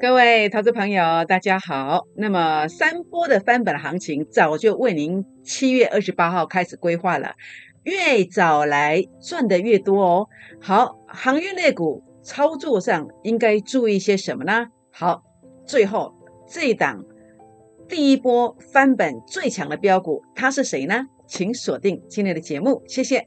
[0.00, 2.06] 各位投资朋友，大家好。
[2.16, 7.32] 那么三波的翻本行情早就为您七月二十八号开始规划了，
[7.82, 10.28] 越早来赚的越多哦。
[10.60, 14.66] 好，航运类股操作上应该注意些什么呢？
[14.92, 15.24] 好，
[15.66, 16.14] 最后
[16.48, 17.04] 这一档
[17.88, 21.06] 第一波翻本最强的标股，它是谁呢？
[21.26, 23.26] 请锁定今天的节目，谢谢。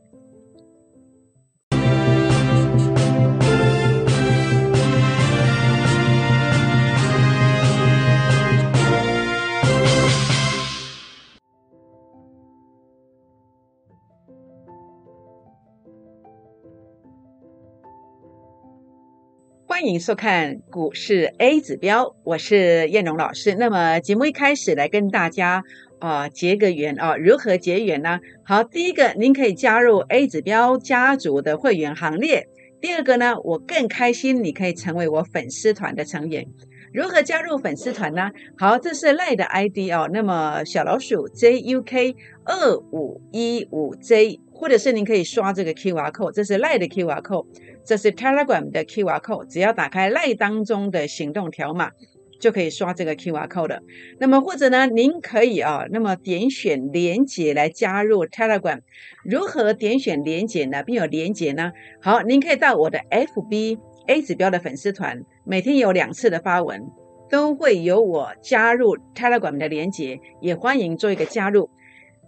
[19.75, 23.55] 欢迎收看股市 A 指标，我是燕荣老师。
[23.55, 25.65] 那么节目一开始来跟大家
[25.99, 28.21] 啊结个缘啊，如何结缘呢？
[28.45, 32.47] 好，第一个您可以加入 A 指标家族的会员行列。
[32.79, 36.47] 第二个呢，我更开心，你可以成为我粉丝团的成员。
[36.93, 38.31] 如何加入粉丝团呢？
[38.57, 40.09] 好，这是赖的 ID 哦。
[40.13, 47.47] 那么小老鼠 JUK 二五一五 J，或者是您可以刷这个 QR code，这是赖的 QR code。
[47.85, 51.91] 这是 Telegram 的 QR code，只要打开 Line 当中的行动条码，
[52.39, 53.83] 就可以刷这个 QR code 的。
[54.19, 58.79] 那么或者呢，您可以啊，那么点选连接来加入 Telegram。
[59.23, 60.81] 如何点选连接呢？
[60.83, 61.71] 并有连接呢？
[62.01, 63.77] 好，您可以到我的 FB
[64.07, 66.81] A 指标的粉丝团，每天有两次的发文，
[67.29, 71.69] 都会有我加入 Telegram 的连接，也欢迎做一个加入。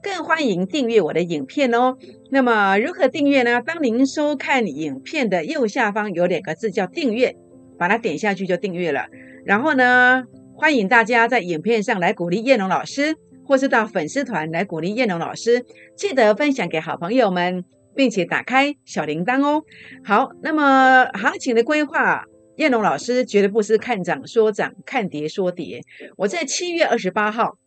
[0.07, 1.97] 更欢迎订阅我的影片哦。
[2.31, 3.61] 那么如何订阅呢？
[3.61, 7.35] 当您收看影片的右下方有两个字叫订阅，
[7.77, 9.07] 把它点下去就订阅了。
[9.45, 10.23] 然后呢，
[10.55, 15.65] 欢迎大家在影片上来鼓励叶龙老师，或是到粉丝团来鼓励叶龙老师。
[15.97, 19.63] 记得分享给好朋友们，并且打开小铃铛哦。
[20.05, 22.23] 好，那么行情的规划，
[22.55, 25.81] 叶龙老师绝对不是看涨说涨，看跌说跌。
[26.15, 27.57] 我在七月二十八号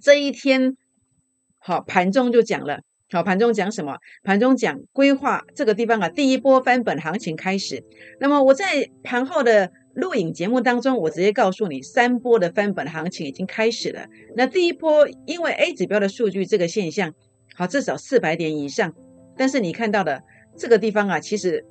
[0.00, 0.74] 这一天。
[1.66, 2.78] 好，盘中就讲了。
[3.10, 3.98] 好，盘中讲什么？
[4.22, 7.82] 盘中讲规划这个地方啊，第一波翻本行情开始。
[8.20, 14.06] 那么我在盘后的录影节目当中，我直接告诉你，三波的翻本行情已经开始了。
[14.36, 17.12] 那第一波，因为 A 指标的数据这个现象，
[17.56, 18.94] 好，至少四百点以上。
[19.36, 20.22] 但是你看到的
[20.56, 21.64] 这个地方啊，其实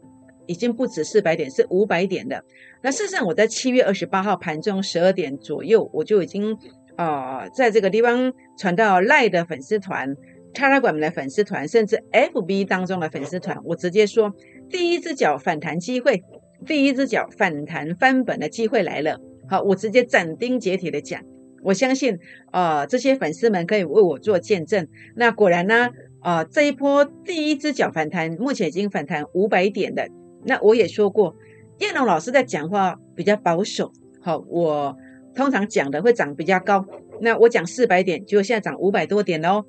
[0.46, 2.44] 已经不止四百点，是五百点的。
[2.84, 6.58] 那事实上，我在七月二十八号盘中十二点左右，我就已经。
[6.96, 10.16] 啊，在这个地方传到赖的粉丝团、
[10.54, 14.34] Telegram 的粉丝团，甚至 FB 当中的粉丝团，我直接说，
[14.70, 16.24] 第一只脚反弹机会，
[16.66, 19.20] 第一只脚反弹翻本的机会来了。
[19.50, 21.22] 好，我直接斩钉截铁的讲，
[21.64, 22.18] 我相信
[22.52, 24.88] 啊，这些粉丝们可以为我做见证。
[25.16, 25.90] 那果然呢，
[26.22, 30.08] 啊，这一波第一只脚反弹，目前已经反弹五百点的。
[30.46, 31.36] 那我也说过，
[31.80, 33.92] 叶龙老师在讲话比较保守。
[34.22, 34.96] 好，我。
[35.36, 36.86] 通常讲的会涨比较高，
[37.20, 39.66] 那我讲四百点，结果现在涨五百多点喽，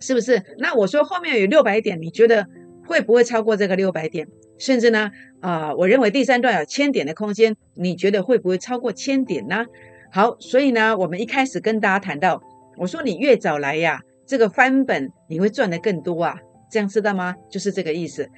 [0.00, 0.42] 是不是？
[0.58, 2.46] 那我说后面有六百点，你觉得
[2.86, 4.26] 会不会超过这个六百点？
[4.58, 5.10] 甚至呢，
[5.40, 9.66] 啊，我认为第三段有千点的空间，你觉得会不会超过千点呢？
[10.10, 12.40] 好，所以呢，我们一开始跟大家谈到，
[12.78, 16.38] 我说你越早来呀，这个翻本你会赚的更多啊，
[16.70, 17.34] 这样知道吗？
[17.50, 18.28] 就是这个意思。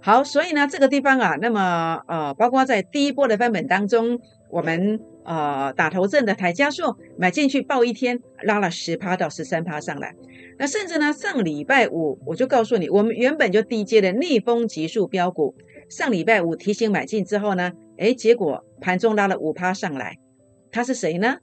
[0.00, 4.18] 好，所以呢，这个地方啊，那么呃，包括在第一波的翻本当中，
[4.50, 4.98] 我们。
[5.26, 10.14] 呃，打头阵的台加速买进去报一天，拉了十趴到十三趴上来。
[10.56, 15.56] 那甚至呢，上礼拜五我就告诉你，我们原本就低阶的逆风急速标股，
[15.88, 20.16] 上礼拜五提醒买进之后呢，哎，结果盘中拉了五趴上来。
[20.70, 21.38] 它是谁呢？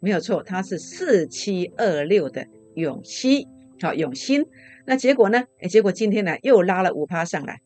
[0.00, 3.46] 没有错，它是四七二六的永熙，
[3.82, 4.46] 好永兴。
[4.86, 5.44] 那结果呢？
[5.60, 7.60] 哎，结果今天呢又拉了五趴上来，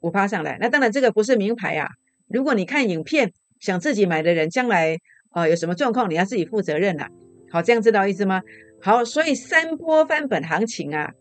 [0.00, 0.58] 五趴上来。
[0.60, 1.88] 那当然这个不是名牌啊。
[2.28, 3.32] 如果你看影片。
[3.60, 4.98] 想自己买的人，将来
[5.30, 7.08] 啊有什么状况，你要自己负责任呐。
[7.50, 8.42] 好，这样知道意思吗？
[8.80, 11.12] 好，所以三波翻本行情啊，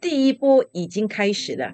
[0.00, 1.72] 第一波已经开始了。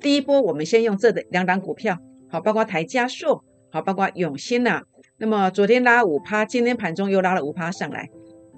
[0.00, 1.98] 第一波我们先用这的两档股票，
[2.28, 4.82] 好，包括台加硕，好，包括永兴呐。
[5.16, 8.08] 那么昨天拉五趴，今天盘中又拉了五趴上来，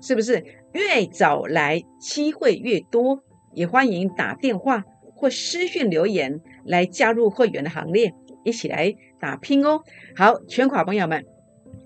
[0.03, 3.23] 是不是越早来机会越多？
[3.55, 4.85] 也欢迎打电话
[5.15, 8.13] 或私讯留言来加入会员的行列。
[8.45, 9.83] 一起来打拼哦！
[10.17, 11.25] 好，全款朋友们，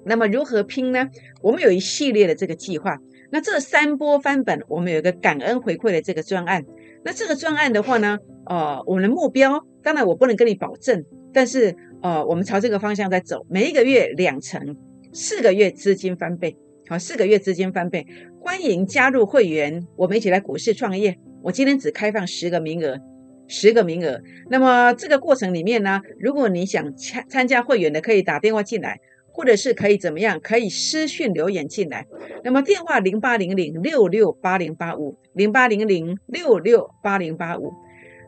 [0.06, 1.10] 那么如何拼呢？
[1.42, 2.96] 我们有一系列的这个计划。
[3.30, 6.64] 那这三波翻本，我们有一个感恩回馈的这个专案。
[7.04, 8.16] 那这个专案的话呢，
[8.46, 13.44] 呃，我们的目标，当然我不能跟你保证，但是呃，我们朝这个方向在走。
[13.50, 14.76] 每一个月两成，
[15.12, 16.56] 四个月资金翻倍。
[16.86, 18.06] 好，四个月资金翻倍，
[18.40, 21.18] 欢迎加入会员，我们一起来股市创业。
[21.42, 22.98] 我今天只开放十个名额。
[23.46, 24.20] 十个名额，
[24.50, 29.00] 那么这个过程里面呢，如果你想参参加会员的，可以打电话进来，
[29.32, 30.40] 或者是可以怎么样？
[30.40, 32.06] 可以私讯留言进来。
[32.42, 37.72] 那么电话零八零零六六八零八五零八零零六六八零八五。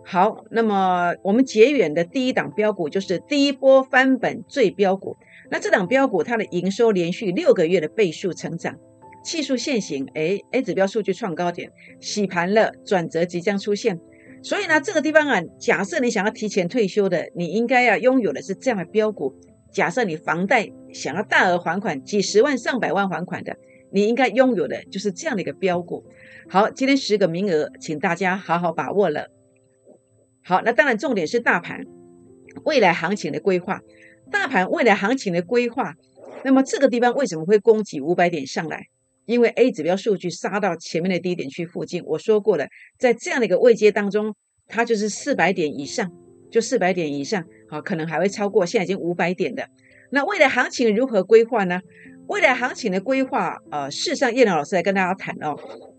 [0.04, 5.16] 好，那么我们结缘的第一档标股就是第一波翻本最标股。
[5.50, 8.76] 那这档标股它的营收连续六个月的倍数成长，
[9.24, 13.98] 技术现行，哎 A 指标数据创高点，洗盘了，转折即将出现。
[14.46, 19.34] 所以呢，这个地方啊，假设你想要提前退休的，你应该要拥有的是这样的标股。
[19.72, 23.56] 假设你房贷想要大额还款，几十万、上百万还款的，
[23.90, 26.04] 你应该拥有的就是这样的一个标股。
[26.48, 29.26] 好，今天十个名额，请大家好好把握了。
[30.44, 31.80] 好，那当然重点是大盘
[32.64, 33.80] 未来行情的规划。
[34.30, 35.94] 大盘未来行情的规划，
[36.44, 38.86] 那么这个地方为什么会攻击五百点上来？
[39.26, 42.66] 因为 A 指标数据杀到前面的低点区附近，我说过了，
[42.98, 44.34] 在这样的一个位阶当中，
[44.66, 46.10] 它就是四百点以上，
[46.50, 49.68] 就四百点以上，好，可能还会超过现在已经五百点的。
[50.10, 51.80] 那未来行情如何规划呢？
[52.28, 55.56] 未来行情的规划，呃，事实上叶老师来跟大家谈哦，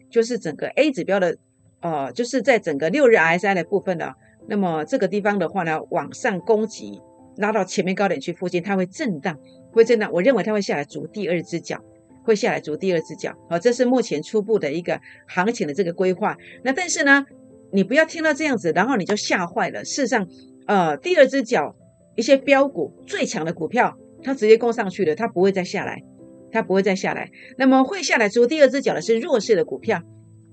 [0.09, 1.37] 就是整个 A 指标的，
[1.81, 4.13] 呃，就是在整个六日 RSI 的部分呢，
[4.47, 7.01] 那么这个地方的话呢，往上攻击，
[7.37, 9.37] 拉到前面高点区附近，它会震荡，
[9.71, 11.81] 会震荡，我认为它会下来筑第二只脚。
[12.27, 16.35] 会下来筑第二只脚，好，这是目前初步的一个行情的这个规划。
[16.61, 17.25] 那但是呢，
[17.71, 19.85] 你不要听到这样子，然后你就吓坏了。
[19.85, 20.27] 事实上，
[20.65, 21.73] 呃，第二只脚
[22.17, 26.03] 一些标股最强的股票，它直接攻上去了，它不会再下来，
[26.51, 27.31] 它不会再下来。
[27.57, 30.01] 那么会下来筑第二只脚的是弱势的股票，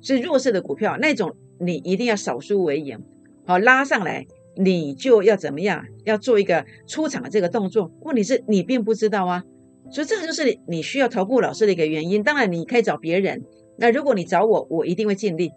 [0.00, 2.96] 是弱势的股票，那种你一定要少输为赢。
[3.44, 4.24] 好，拉上来
[4.56, 5.84] 你就要怎么样？
[6.04, 7.90] 要做一个出场的这个动作。
[8.02, 9.42] 问题是你并不知道啊。
[9.90, 12.22] 所以这个就是你需要投顾老师的一个原因。
[12.22, 13.42] 当然，你可以找别人。
[13.76, 15.50] 那如果你找我，我一定会尽力，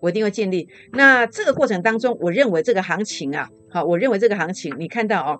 [0.00, 0.68] 我一定会尽力。
[0.92, 5.38] 那这个过程当中，我认为这个行情啊，好，我认为这个行情，你看到哦，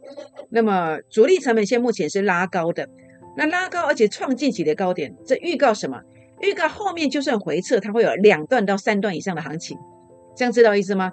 [0.51, 2.89] 那么主力成本线目前是拉高的，
[3.37, 6.01] 那拉高而且创近期的高点，这预告什么？
[6.41, 9.79] 预告后面就算回撤，它会有两段到三段以上的行情，
[10.37, 11.13] 这样知道意思吗？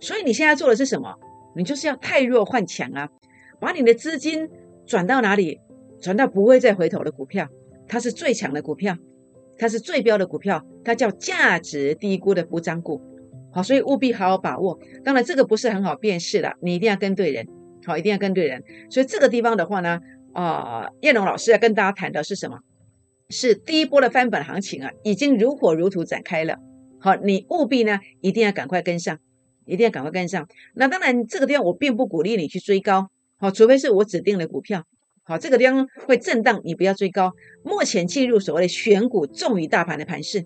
[0.00, 1.14] 所以你现在做的是什么？
[1.56, 3.08] 你就是要太弱换强啊，
[3.58, 4.48] 把你的资金
[4.86, 5.58] 转到哪里？
[6.00, 7.48] 传到不会再回头的股票，
[7.86, 8.96] 它是最强的股票，
[9.58, 13.00] 它是最标的股票，它叫价值低估的不涨股。
[13.50, 14.78] 好，所以务必好好把握。
[15.02, 17.46] 当然，这个不是很好辨识的，你一定要跟对人。
[17.84, 18.62] 好，一定要跟对人。
[18.90, 19.98] 所以这个地方的话呢，
[20.32, 22.58] 啊，叶龙老师要跟大家谈的是什么？
[23.30, 26.56] 是第一波的翻本行情啊，已经如火如荼展开了。
[27.00, 29.18] 好，你务必呢，一定要赶快跟上，
[29.64, 30.46] 一定要赶快跟上。
[30.74, 33.08] 那当然，这个地方我并不鼓励你去追高，
[33.38, 34.84] 好，除非是我指定的股票。
[35.28, 37.30] 好，这个地方会震荡，你不要追高。
[37.62, 40.42] 目前进入所谓的选股重于大盘的盘势，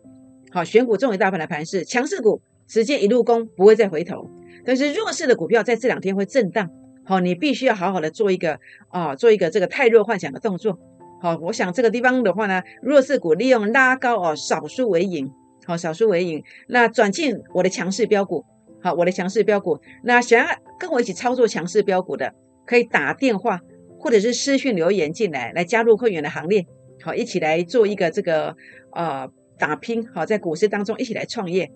[0.51, 4.29] 好，选股重于大盘的盘势，强势股直接一路攻，不会再回头。
[4.65, 6.69] 但是弱势的股票在这两天会震荡，
[7.05, 8.59] 好，你必须要好好的做一个
[8.89, 10.77] 啊，做一个这个太弱幻想的动作。
[11.21, 15.31] 好，我想这个地方的话呢，弱势股利用拉高哦，少数为赢，
[15.65, 16.43] 好，少数为赢。
[16.67, 18.45] 那转进我的强势标股，
[18.83, 19.79] 好，我的强势标股。
[20.03, 20.47] 那想要
[20.77, 22.35] 跟我一起操作强势标股的，
[22.67, 23.61] 可以打电话。
[24.03, 26.67] 或者是私讯留言进来，来加入会员的行列，
[27.01, 28.57] 好，一起来做一个这个
[28.91, 31.71] 呃打拼，好，在股市当中一起来创业。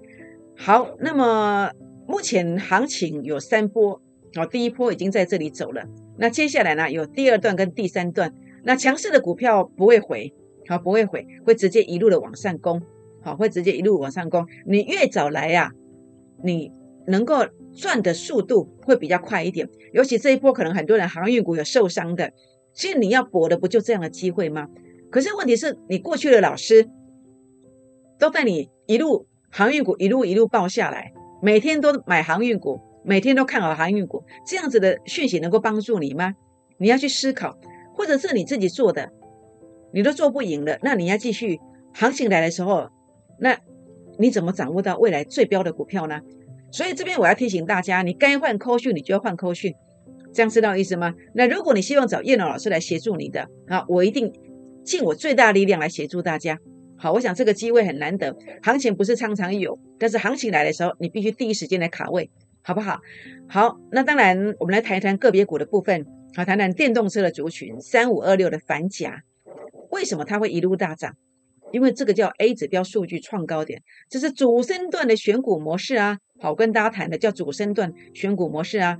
[0.56, 1.70] 好，那么
[2.08, 4.02] 目前行情有三波，
[4.34, 5.84] 好，第一波已经在这里走了，
[6.19, 8.34] 那接下来呢有第二段跟第三段，
[8.64, 10.34] 那强势的股票不会回，
[10.67, 12.82] 好，不会回，会直接一路的往上攻，
[13.22, 14.44] 好，会直接一路往上攻。
[14.67, 15.70] 你越早来呀，
[16.43, 16.72] 你
[17.06, 17.46] 能够。
[17.76, 22.32] 赚的速度会比较快一点，尤其这一波可能很多人航运股有受伤的，
[22.72, 24.66] 其实你要搏的不就这样的机会吗？
[25.10, 26.88] 可是问题是你过去的老师
[28.18, 36.34] 都带你一路航运股一路一路报下来，每天都买航运股，每天都看好航运股，这样子的讯息能够帮助你吗？
[36.78, 37.56] 你要去思考，
[37.94, 39.12] 或者是你自己做的，
[39.92, 41.60] 你都做不赢了，那你要继续
[41.94, 42.88] 行情来的时候，
[43.38, 43.58] 那
[44.18, 46.20] 你怎么掌握到未来最标的股票呢？
[46.76, 49.74] 所以这边我要提醒大家，你该换扣讯，你就要换扣讯，
[50.34, 51.14] 这样知道意思吗？
[51.32, 54.30] 那如果你希望找叶龙老师来协助你的，啊，我一定
[54.84, 56.58] 尽我最大力量来协助大家。
[56.98, 62.30] 好，我想这个机会很难得，行情不是常常有，但是行情来的时候，你必须第一时间来卡位，
[62.60, 63.00] 好不好？
[63.48, 66.04] 好，那当然我们来谈一谈个别股的部分，
[66.34, 69.22] 好，谈谈电动车的族群，三五二六的反甲，
[69.90, 71.16] 为什么它会一路大涨？
[71.72, 73.80] 因为这个叫 A 指标数据创高点，
[74.10, 76.18] 这是主升段的选股模式啊。
[76.38, 78.96] 好，跟大家谈的叫主升段选股模式啊，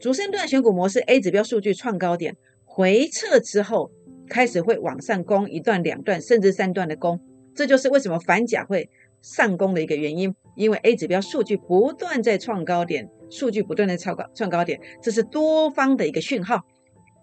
[0.00, 3.90] 主升段选股模式 A 指标数据创高点回撤之后，
[4.28, 7.20] 开始会往上攻一段、两段，甚至三段的攻，
[7.54, 8.88] 这就是为什么反甲会
[9.22, 10.34] 上攻的一个原因。
[10.56, 16.60] 因为 A 指标数据不断在创高点，数据不断的超高创高点，这是多方的一个讯号。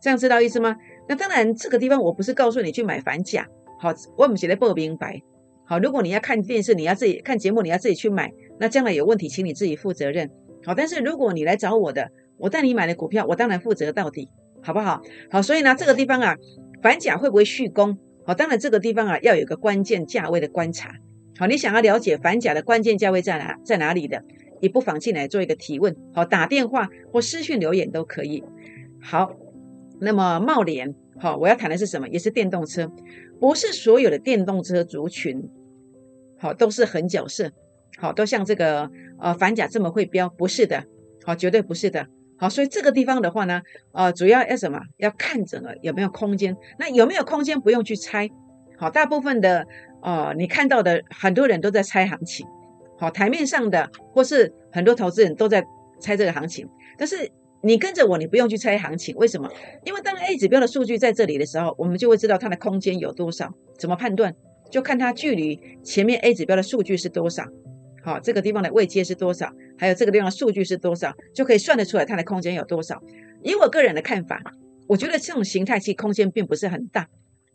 [0.01, 0.77] 这样知道意思吗？
[1.09, 3.45] 那当然，这个地方我不是告诉你去买反甲，
[3.81, 5.19] 好，我们写的不明白。
[5.65, 10.29] 好，如果你要看电视，你要自己看节目，你要自己去买，那将来有问题，请你自己负责任。
[10.63, 14.29] 好，但是如果你来找我的，我带你买的股票，我当然负责到底，
[14.61, 15.01] 好不好？
[15.29, 16.35] 好，所以呢，这个地方啊，
[16.81, 17.97] 反甲会不会续攻？
[18.25, 20.95] 好，当然这个地方啊，要有个关键价位的观察。
[21.37, 24.23] 好，你想要了解反甲的关键价位在哪，在哪里的，
[24.61, 25.95] 也不妨进来做一个提问。
[26.13, 28.43] 好，打电话或私讯留言都可以。
[29.01, 29.31] 好。
[29.97, 32.09] 那么茂联，好，我要谈的是什么？
[32.09, 32.91] 也是电动车，
[33.39, 35.41] 不是所有的电动车族群，
[36.37, 37.49] 好，都是狠角色，
[37.97, 40.83] 好，都像这个呃反甲这么会标，不是的，
[41.23, 43.61] 好，绝对不是的，好，所以这个地方的话呢，
[43.93, 44.79] 呃，主要要什么？
[44.97, 48.29] 要看整个有没有空间，那有没有空间不用去猜，
[48.77, 49.65] 好，大部分的
[50.01, 52.45] 呃你看到的很多人都在猜行情，
[52.97, 55.65] 好，台面上的或是很多投资人都在
[55.99, 57.31] 猜这个行情，但是。
[57.61, 59.49] 你跟着我，你不用去猜行情，为什么？
[59.85, 63.51] 因为当 A 指标的数据在这里的时候，我们就会知道它的空间有多少。
[63.79, 64.35] 怎么判断？
[64.69, 67.43] 就看它距离前面 A 指标的数据是多少，
[68.05, 73.01] 好，这个地方的位阶是多少，还有这个地方的数据是多少，就可以算得出来它的空间有多少。
[73.41, 74.39] 以我个人的看法，
[74.87, 77.07] 我觉得这种形态期空间并不是很大，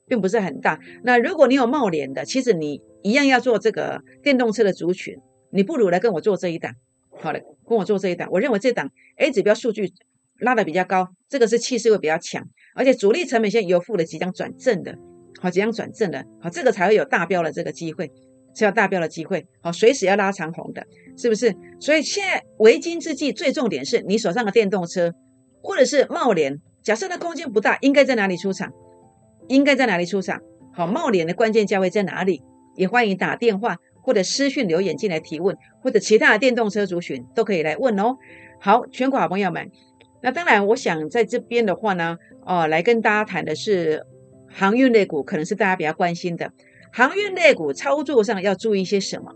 [0.09, 0.81] 并不是很大。
[1.05, 5.17] 那如果你有冒脸的，其实你一样要做这个电动车的族群，
[5.53, 6.75] 你不如来跟我做这一档。
[7.13, 9.93] 好的，跟我做这一档，我认为这档 A 指标数据
[10.41, 14.99] 拉的比较高，这个是气势会比较强，而且主力成本线有负的即将转正的，
[15.41, 18.11] 好，即将转正的，好，这个才会有大标的这个机会，
[18.55, 20.85] 是要大标的机会，好，随时要拉长红的，
[21.17, 21.55] 是不是？
[21.79, 25.13] 所以现在为今之计，最重点是你手上的电动车
[25.63, 28.73] 或者是茂联，假设它空间不大，应该在哪里出场？
[29.49, 30.41] 应该在哪里出场？
[30.73, 32.43] 好，茂联的关键价位在哪里？
[32.77, 33.77] 也欢迎打电话。
[34.03, 38.17] 或者私讯留言进来提问，或者其他的电动车族群都可以来问哦。
[38.59, 39.71] 好，全国好朋友们，
[40.23, 42.17] 那当然，我想在这边的话呢，
[42.47, 44.03] 哦，来跟大家谈的是
[44.49, 46.51] 航运类股，可能是大家比较关心的。
[46.93, 49.35] 航运类股操作上要注意些什么？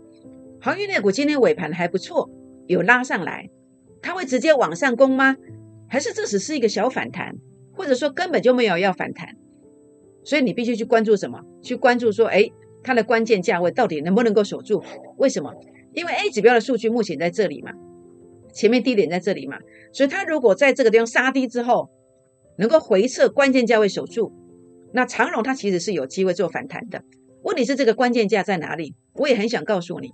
[0.61, 2.29] 航运类股今天尾盘还不错，
[2.67, 3.49] 有拉上来，
[4.01, 5.35] 它会直接往上攻吗？
[5.87, 7.35] 还是这只是一个小反弹，
[7.73, 9.35] 或者说根本就没有要反弹？
[10.23, 11.39] 所以你必须去关注什么？
[11.61, 12.49] 去关注说，哎。
[12.87, 14.83] 它的关键价位到底能不能够守住？
[15.17, 15.51] 为什么？
[15.95, 17.71] 因为 A 指标的数据目前在这里嘛，
[18.53, 19.57] 前面低点在这里嘛，
[19.91, 21.89] 所以它如果在这个地方杀低之后，
[22.59, 24.31] 能够回撤关键价位守住，
[24.93, 27.01] 那长荣它其实是有机会做反弹的。
[27.45, 28.95] 问题是这个关键价在哪里？
[29.13, 30.11] 我也很想告诉你，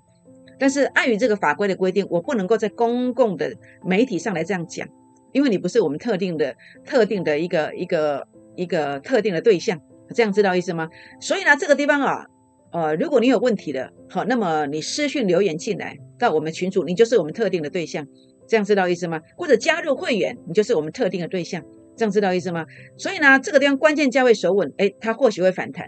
[0.59, 3.53] 但是碍于这个法规的规定，我不能够在公共的
[3.85, 4.85] 媒体上来这样讲，
[5.31, 6.53] 因为你不是我们特定的、
[6.85, 9.79] 特定的一个、一个、一个特定的对象，
[10.13, 10.89] 这样知道意思吗？
[11.21, 12.25] 所以呢，这个地方啊。
[12.73, 18.07] 呃，如果你有问题的，好，那么你私讯留言进来到我们群组，你就是我们特定的对象，
[18.47, 19.19] 这样知道意思吗？
[19.35, 21.61] 或者加入会员，你就是我们特定的对象，
[21.97, 22.65] 这样知道意思吗？
[22.97, 25.85] 所以呢，这个地方关键价位守稳，哎，它或许会反弹。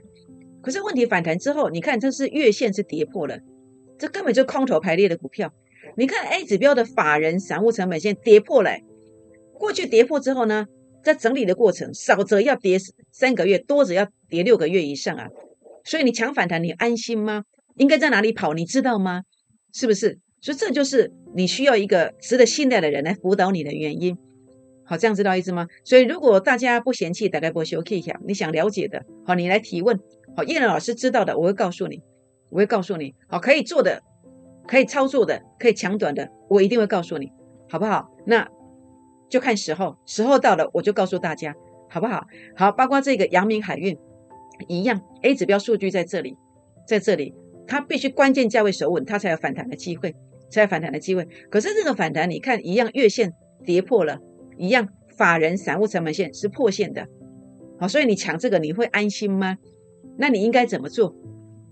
[0.64, 3.38] 可是问题反弹之后，你看这是月线是跌破了，
[4.00, 5.54] 这根本就空头排列的股票。
[5.98, 8.72] 你看 A 指标的法人散户成本线跌破了，
[9.54, 10.66] 过去跌破之后呢，
[11.04, 12.78] 在整理的过程，少则要跌
[13.12, 15.28] 三个月，多则要跌六个月以上啊。
[15.84, 17.44] 所以你抢反弹，你安心吗？
[17.76, 18.54] 应该在哪里跑？
[18.54, 19.24] 你知道吗？
[19.74, 20.18] 是不是？
[20.40, 24.18] 所以这就是你需要一个值得信赖的人来辅导你的原因。
[24.86, 25.68] 好，这样知道意思吗？
[25.84, 30.00] 所以如果大家不嫌弃，大概不修 K 一你想了解的，好，你来提问。
[30.36, 32.02] 好，叶仁老师知道的，我会告诉你，
[32.50, 33.14] 我会告诉你。
[33.28, 34.02] 好，可以做的，
[34.68, 37.32] 可以操作的，可以抢短的，我一定会告诉你，
[37.70, 38.10] 好不好？
[38.26, 38.48] 那
[39.30, 41.56] 就看时候，时候到了，我就告诉大家，
[41.90, 42.26] 好不好？
[42.56, 43.98] 好，包括这个阳明海运。
[44.68, 46.38] 一样，A 指标数据在这里，
[46.88, 47.34] 在这里，
[47.66, 50.16] 它必须关键价位守稳，它才有反弹的机会，
[50.52, 51.28] 才有反弹的机会。
[51.50, 53.34] 可是这个反弹，你看一样，月线
[53.66, 54.20] 跌破了，
[54.58, 54.88] 一样，
[55.18, 57.08] 法人散户成本线是破线的，
[57.80, 59.58] 好，所以你抢这个你会安心吗？
[60.18, 61.16] 那你应该怎么做？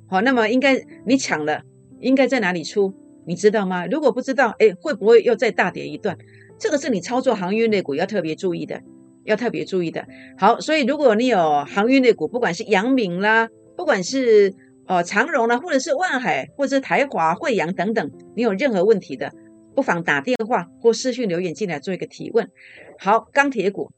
[0.07, 1.61] 好，那么应该你抢了，
[1.99, 2.93] 应该在哪里出？
[3.25, 3.85] 你知道吗？
[3.85, 6.17] 如果不知道，哎，会不会又再大跌一段？
[6.59, 8.81] 这个是你操作航运类股要特别注意的。
[9.23, 10.03] 要特别注意的，
[10.35, 14.51] 好，所以如果你有航运类股，不管是阳明啦，不管是
[14.87, 19.31] 呃长荣啦，或者是万海，或者是台华、惠阳等等，你有任何问题的，
[19.75, 22.49] 不妨打电话或私讯留言进来做一个提问。
[22.97, 23.91] 好，钢铁股，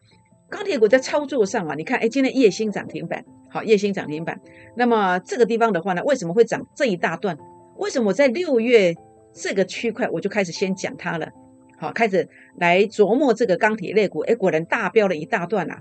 [0.50, 3.24] 钢铁股在操作上啊，你看，哎，今天夜星涨停板，
[3.54, 4.42] 好，夜星涨停板。
[4.76, 7.38] 那么这个地方的话呢，为什么会涨这一大段？
[7.78, 8.96] 为什么我在六月
[9.32, 11.30] 这个区块我就开始先讲它了？
[11.78, 15.80] 好，开始来琢磨这个钢铁类股，哎，果然大标了一大段啊。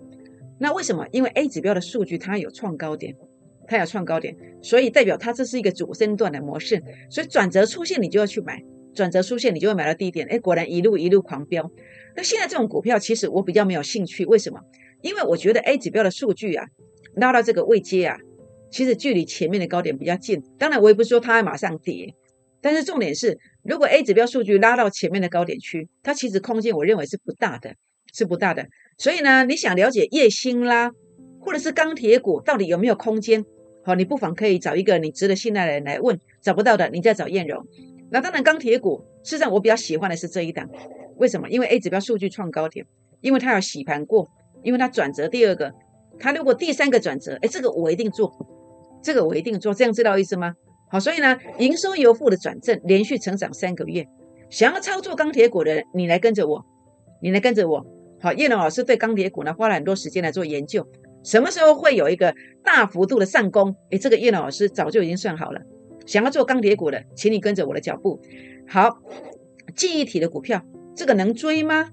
[0.59, 1.07] 那为什么？
[1.13, 3.17] 因为 A 指标的数据它有创高点，
[3.67, 6.83] 它有创高点，所以代表它这是一个主升段的模式。
[7.09, 8.57] 所以转折出现，你就要去买；
[8.95, 10.27] 转折出现，你就会买到低点。
[10.29, 11.71] 哎，果然一路一路狂飙。
[12.15, 14.27] 那现在这种股票，其实我比较没有兴趣。
[14.27, 14.61] 为什么？
[15.01, 16.65] 因为我觉得 A 指标的数据啊，
[17.17, 18.17] 拉到这个位阶啊，
[18.71, 20.43] 其实距离前面的高点比较近。
[20.59, 22.15] 当然，我也不是说它马上跌，
[22.61, 27.75] 但是重点是，如果 A 指标数据拉到前面的高点区，它其实空间我认为是不大的，
[28.13, 28.67] 是不大的。
[28.97, 30.91] 所以呢，你想了解叶星啦，
[31.41, 33.45] 或者是钢铁股到底有没有空间？
[33.85, 36.19] 好，你不妨可以找一个你值得信赖的人来问。
[36.41, 37.65] 找不到的，你再找燕荣。
[38.11, 40.69] 那当然，钢铁股事实上我比较喜欢的是这一档。
[41.17, 41.49] 为什么？
[41.51, 42.87] 因为 A 指标数据创高点，
[43.21, 44.29] 因为它要洗盘过，
[44.63, 45.73] 因为它转折第二个，
[46.19, 48.33] 他如果第三个转折，哎，这个我一定做，
[49.03, 50.55] 这个我一定做，这样知道意思吗？
[50.91, 54.07] 好，所以呢，营收由负的转正，连续成长三个月，
[54.51, 56.65] 想要操作钢铁股的人，你来跟着我，
[57.21, 57.85] 你来跟着我。
[58.21, 60.87] 好，叶龙老师对钢铁股呢花了很多时间来做研究，
[61.25, 63.75] 什么时候会有一个大幅度的上攻？
[63.91, 65.61] 哎，这个叶龙老师早就已经算好了。
[66.07, 68.21] 想要做钢铁股的，请你跟着我的脚步。
[68.69, 68.99] 好，
[69.75, 70.63] 记忆体的股票。
[70.95, 71.89] 这个能追吗？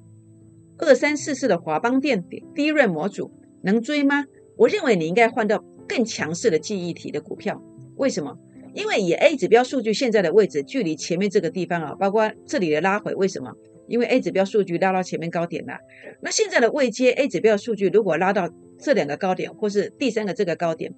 [0.77, 2.23] 二三四四的华邦电
[2.53, 3.31] 低润模组
[3.63, 4.25] 能追吗？
[4.57, 7.61] 我认为你应该换到更强势的记忆体的股票。
[7.95, 8.37] 为什么？
[8.73, 13.51] 因为以 A 指标数据现在的位置，距离前面这个地方啊，包括这里的拉回，为什么？
[13.87, 15.77] 因为 A 指标数据拉到前面高点了。
[16.21, 20.93] 那现在的位阶 A 指标数据如果拉到这两个高点，或是第三个这个高点，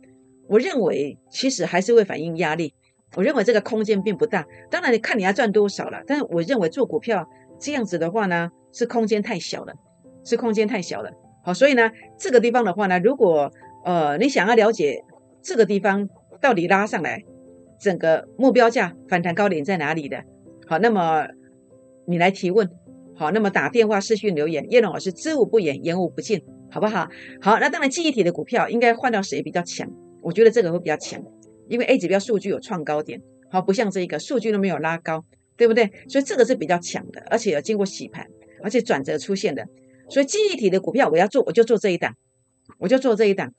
[0.48, 2.74] 我认为其实还是会反映压力。
[3.16, 4.46] 我认为这个空间并不大。
[4.70, 6.02] 当然，你看你要赚多少了。
[6.06, 7.28] 但是我认为做股票。
[7.60, 9.74] 这样子的话呢，是空间太小了，
[10.26, 11.12] 是空间太小了。
[11.44, 13.52] 好，所以呢，这个地方的话呢，如果
[13.84, 15.04] 呃你想要了解
[15.42, 16.08] 这个地方
[16.40, 17.24] 到底拉上来，
[17.80, 20.24] 整个目标价反弹高点在哪里的，
[20.68, 21.28] 好，那么
[22.06, 22.70] 你来提问，
[23.16, 27.08] 好，那么打电话、视讯留言，叶龙老师知无不言，言无不尽，好不好？
[27.42, 29.90] 好，那当然记忆体的股票应该换到谁比较强？
[30.22, 31.22] 我觉得这个会比较强，
[31.68, 35.24] 因为 A 指标数据有创高点，好，不像这一个数据都没有拉高。
[35.58, 35.92] 对不对？
[36.08, 38.26] 所以这个是比较强的，而且有经过洗盘，
[38.64, 39.64] 而且转折出现的。
[40.12, 42.14] 所以记忆体的股票我要做，我就做这一档，
[42.78, 43.54] 我就做这一档。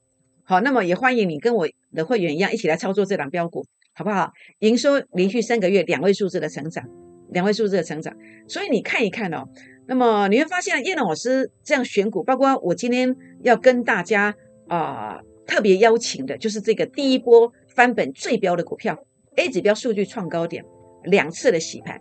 [0.45, 4.31] 好，那么也欢迎你跟我的会员一样一起来操作这档标股，好不好？
[4.59, 6.85] 营收连续三个月两位数字的成长，
[7.31, 8.15] 两位数字的成长。
[8.47, 9.49] 所以你看一看哦，
[9.87, 14.35] 那么你会发现叶老师这样选股，包括我今天要跟大家
[14.69, 20.65] 啊特别邀请的，就是这个第一波翻本最标的股票，A 指标数据创高点。
[21.05, 22.01] 两次的洗盘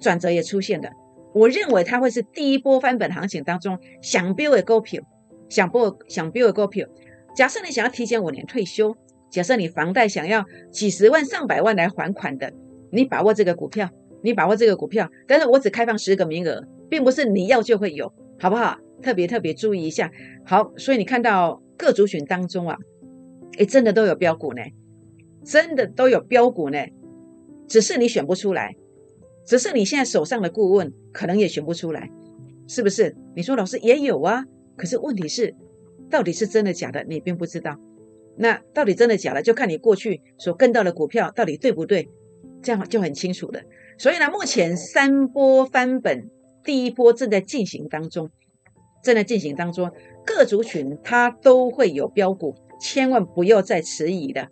[0.00, 0.90] 转折也出现了，
[1.34, 5.02] 我认为它会是第一波翻本行情当中想标的股票，
[5.48, 6.86] 想波想标的股票。
[7.34, 8.94] 假设你想要提前五年退休，
[9.30, 12.52] 假设你房贷想要几十万上百万来还款的，
[12.90, 13.88] 你把握这个股票，
[14.22, 15.08] 你把握这个股票。
[15.26, 18.76] 但是我只开放十个名额，并不是你要就会有，好不好？
[19.00, 20.10] 特别特别注意一下。
[20.44, 22.76] 好，所以你看到各族群当中啊，
[23.56, 24.62] 诶，真的都有标股呢，
[25.44, 26.78] 真的都有标股呢。
[27.66, 28.76] 只是你选不出来，
[29.44, 32.10] 只是你现在手上的顾问可能也选不出来，
[32.68, 33.16] 是不是？
[33.34, 34.44] 你说老师也有啊，
[34.76, 35.54] 可是问题是，
[36.08, 37.76] 到底是真的假的，你并不知道。
[38.36, 42.08] 那到底真的假的，就看你过去所跟到的股票到底对不对，
[42.62, 43.60] 这样就很清楚了。
[43.98, 46.30] 所以呢，目前三波翻本，
[46.64, 48.30] 第一波正在进行当中，
[49.02, 49.90] 正在进行当中，
[50.24, 54.48] 各族群它都会有标股，千万不要再迟疑了，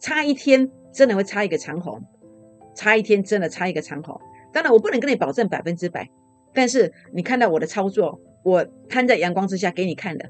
[0.00, 2.02] 差一天真的会差一个长虹。
[2.74, 4.18] 差一天真的差一个长虹，
[4.52, 6.08] 当然我不能跟你保证百分之百，
[6.52, 10.28] 但是你看到我的操作，我摊在阳光之下给你看的，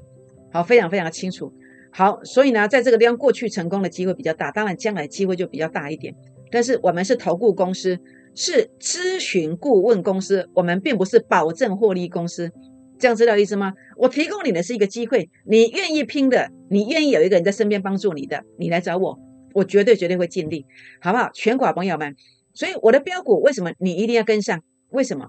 [0.51, 1.51] 好，非常非常的清楚。
[1.91, 6.15] 好，所以呢，在这个地方过去成功的机会比较大，当然将来机会就比较大一点。
[6.49, 7.99] 但是我们是投顾公司，
[8.33, 12.51] 是咨询顾问公司，我们并不是保证获利公司，
[12.97, 13.73] 这样知道意思吗？
[13.97, 19.19] 我提供你的是一个机会，你愿意拼的，你愿意有一个人在身边帮助你的，你来找我。
[19.53, 20.65] 我绝对绝对会尽力，
[20.99, 21.29] 好不好？
[21.31, 22.15] 全国朋友们，
[22.53, 24.61] 所以我的标股为什么你一定要跟上？
[24.89, 25.27] 为什么？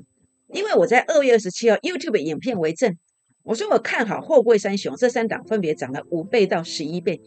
[0.53, 2.97] 因为我在二月二十七号 YouTube 影片为证，
[3.43, 7.21] 我说我看好货柜三雄这三档分别涨了五倍到十一倍。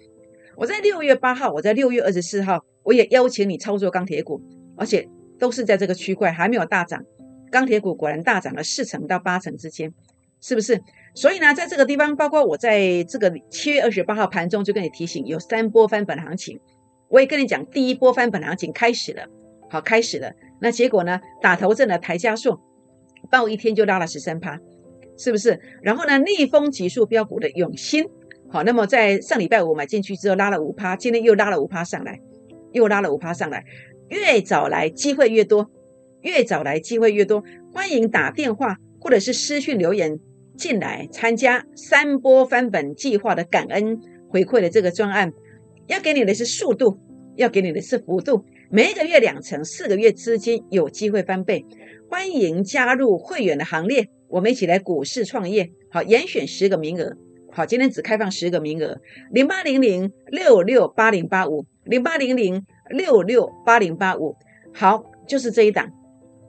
[0.55, 4.41] 我在六月八号，我在六月二十四号，我也邀请你操作钢铁股，
[4.75, 5.07] 而且
[5.39, 7.03] 都是在这个区块还没有大涨，
[7.51, 9.93] 钢铁股果然大涨了四成到八成之间，
[10.41, 10.81] 是不是？
[11.13, 16.59] 所以呢，在这个地方，包括我在这个七月二十八号盘中就跟你提醒，有三波翻本行情。
[17.09, 19.27] 我也跟你讲，第一波翻本行情开始了，
[19.69, 20.31] 好，开始了。
[20.59, 21.19] 那结果呢？
[21.41, 22.57] 打头阵的台加速，
[23.29, 24.59] 报一天就拉了十三趴，
[25.17, 25.59] 是不是？
[25.81, 28.05] 然后呢，逆风急速标股的永兴，
[28.49, 32.19] 好，那么在上礼拜五买进去之后拉了五趴，今天又拉了五趴上来，
[32.71, 33.63] 又拉了五趴上来。
[34.09, 35.69] 越早来机会越多，
[36.21, 37.43] 越早来机会越多。
[37.73, 40.17] 欢迎打电话或者是私讯留言
[40.55, 43.99] 进来参加三波翻本计划的感恩
[44.29, 45.33] 回馈的这个专案。
[45.87, 46.97] 要给你的是速度，
[47.35, 48.45] 要给你的是幅度。
[48.69, 51.65] 每一个月两成，四个月资金有机会翻倍。
[52.09, 55.71] 欢迎加入会员的行列，我们一起来股市创业。
[55.89, 57.15] 好，严选十个名额，
[57.49, 58.99] 好，今天只开放十个名额，
[59.31, 64.35] 零八零零六六八零八五，零八零零六六八零八五。
[64.73, 65.89] 好，就是这一档，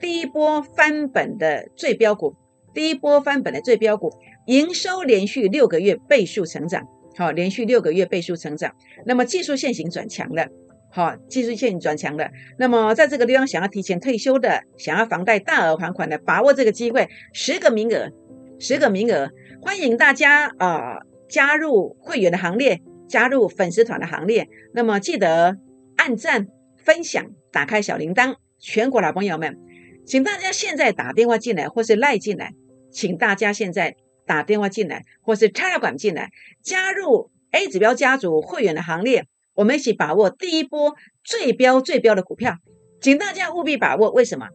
[0.01, 2.35] 第一波翻本的最标股，
[2.75, 4.13] 第一波翻本的最标股，
[4.47, 6.85] 营收连续六个月倍数成长，
[7.17, 8.75] 好，连续六个月倍数成长，
[9.07, 10.49] 那么技术线型转强了。
[10.91, 12.31] 好，技术线转强的。
[12.59, 18.11] 那么在这个地方，想要提前退休的，想要房贷大额还款的，把握这个机会，十个名额，
[18.59, 20.99] 十个名额，欢迎大家啊
[21.29, 24.49] 加入会员的行列，加入粉丝团的行列。
[24.73, 25.59] 那么记得
[25.97, 26.49] 按赞、
[26.79, 28.37] 分享、打开小铃铛。
[28.59, 29.57] 全国老朋友们，
[30.05, 32.55] 请大家现在打电话进来，或是赖进来，
[32.91, 33.95] 请大家现在
[34.27, 39.27] 打电话进来，或是插了管进来，加入 A 指标家族会员的行列。
[39.59, 40.95] 我们一起把握第一波
[41.25, 42.59] 最标最标的股票，
[43.01, 44.09] 请大家务必把握。
[44.13, 44.47] 为什么？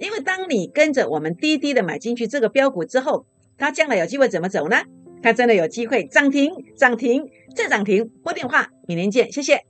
[0.00, 3.24] 因为当你跟着我们滴滴的买进去这个标股之后，
[3.56, 4.78] 它将来有机会怎么走呢？
[5.22, 8.10] 它真的有机会涨停、涨停再涨停。
[8.24, 9.64] 拨电话，明天见，谢谢。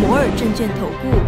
[0.00, 1.27] 摩尔证券投顾。